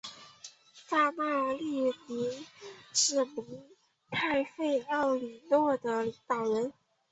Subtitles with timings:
[0.87, 2.47] 扎纳利尼
[2.91, 3.45] 是蒙
[4.09, 6.73] 泰菲奥里诺的领导人。